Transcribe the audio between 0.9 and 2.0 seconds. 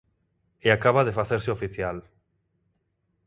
de facerse oficial.